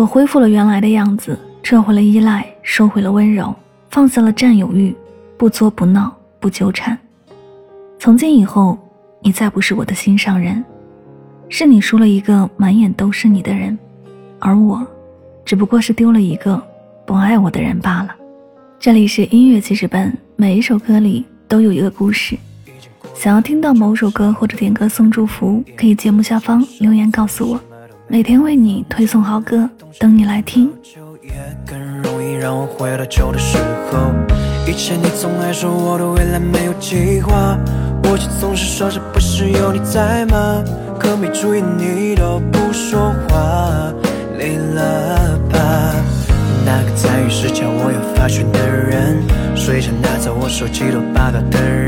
[0.00, 3.54] 我恢复了原来的样子，撤回了依赖，收回了温柔，
[3.90, 4.96] 放下了占有欲，
[5.36, 6.98] 不作不闹，不纠缠。
[7.98, 8.78] 从今以后，
[9.20, 10.64] 你再不是我的心上人，
[11.50, 13.78] 是你输了一个满眼都是你的人，
[14.38, 14.80] 而我，
[15.44, 16.58] 只不过是丢了一个
[17.04, 18.16] 不爱我的人罢了。
[18.78, 22.38] 这里是音乐记事本，每一首歌里都有一个故事。
[23.14, 27.60] 想要听到某首歌或者点歌送祝福，可以节目下方留言告诉我。
[28.12, 29.70] 每天为你推送好歌，
[30.00, 30.68] 等你来听。
[34.66, 37.56] 以前你总爱说我的未来没有计划，
[38.02, 40.60] 我却总是说着不是有你在吗？
[40.98, 43.92] 可没注意你都不说话，
[44.36, 45.94] 累了吧？
[46.66, 49.22] 那个在浴室叫我要发讯的人，
[49.54, 51.79] 睡前拿走我手机都霸道的人，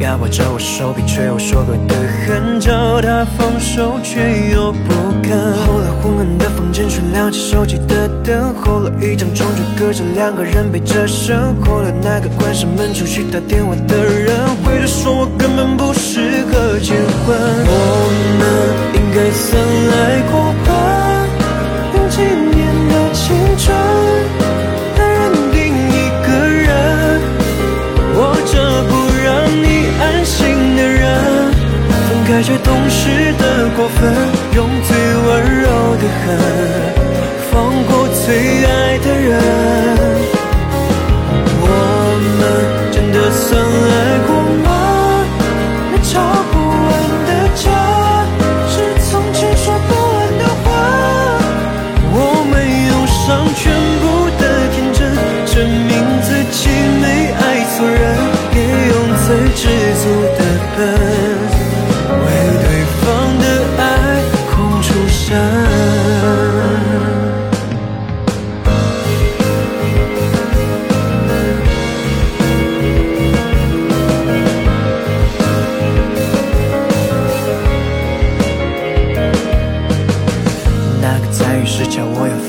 [0.00, 1.94] 压迫着我手臂却又说过的
[2.26, 5.32] 很久他放手却又不肯。
[5.64, 8.54] 后来昏暗的房间，却亮起手机的灯。
[8.54, 11.36] 后来一张床，就隔着两个人背着身。
[11.64, 16.92] 后来那个关上门出去打电话的人，回头说我根本不适合结
[17.24, 17.36] 婚。
[17.66, 18.44] 我们
[18.94, 19.30] 应该
[32.62, 34.14] 懂事的过分，
[34.54, 36.24] 用最温柔的恨
[37.50, 37.52] 放
[37.84, 39.30] 过最爱的人。
[41.60, 41.64] 我
[42.38, 42.40] 们
[42.92, 43.94] 真的算爱
[44.26, 44.28] 过
[44.64, 44.66] 吗？
[45.92, 46.10] 那吵
[46.50, 46.90] 不完
[47.26, 47.64] 的架，
[48.68, 48.74] 是
[49.08, 50.66] 从前说不完的话。
[52.12, 52.16] 我
[52.50, 52.54] 们
[52.88, 53.62] 用上全
[54.00, 54.04] 部
[54.40, 54.98] 的天真，
[55.46, 55.54] 证
[55.86, 55.90] 明
[56.22, 56.58] 自己
[57.00, 57.40] 没爱
[57.76, 58.02] 错人，
[58.54, 58.94] 也用
[59.26, 59.62] 最知
[60.02, 60.04] 足
[60.38, 60.40] 的
[60.76, 60.78] 笨，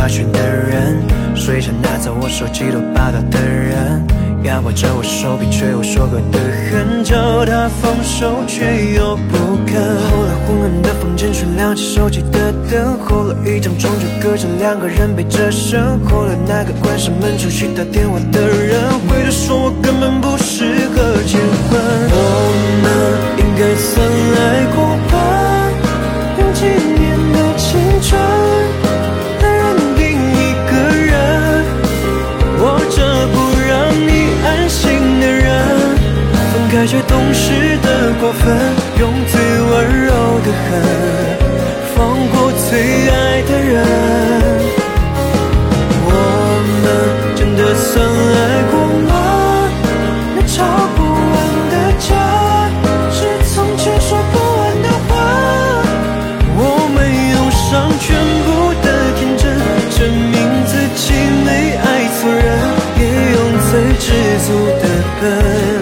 [0.00, 0.96] 发讯的人，
[1.36, 4.02] 睡前拿走我手机都霸道的人，
[4.44, 6.38] 压迫着我手臂却有说过的
[6.72, 9.36] 狠，叫他放手却又不
[9.68, 9.76] 肯。
[9.76, 15.78] 后来昏暗的房间却亮起手机的灯，后来一张床就隔着两个人背着身，
[16.08, 20.64] 后来那个关上门出去打电话的人，回头说我根本不适
[20.96, 21.36] 合结
[21.68, 21.76] 婚。
[22.08, 22.24] 我
[22.80, 22.88] 们
[23.36, 23.76] 应该
[37.42, 37.46] 是
[37.78, 38.44] 的过分，
[39.00, 39.72] 用最温
[40.04, 40.12] 柔
[40.44, 40.68] 的狠，
[41.96, 43.72] 放过最爱的人。
[46.04, 46.08] 我
[46.82, 46.84] 们
[47.34, 48.38] 真的算爱
[48.70, 48.72] 过
[49.08, 49.10] 吗？
[50.36, 50.52] 那吵
[50.94, 51.34] 不完
[51.72, 52.08] 的架，
[53.10, 53.18] 是
[53.54, 55.10] 从前说不完的话。
[56.62, 56.62] 我
[56.94, 56.96] 们
[57.32, 58.06] 用上全
[58.44, 58.48] 部
[58.84, 58.86] 的
[59.16, 59.42] 天真，
[59.96, 60.36] 证明
[60.66, 61.02] 自己
[61.46, 61.84] 没爱
[62.20, 62.46] 错人，
[63.00, 63.02] 也
[63.32, 63.38] 用
[63.70, 64.06] 最知
[64.46, 64.48] 足
[64.82, 64.84] 的
[65.22, 65.79] 笨。